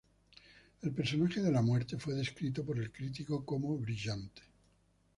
[0.81, 4.41] El personaje de la Muerte fue descrito por el crítico como brillante.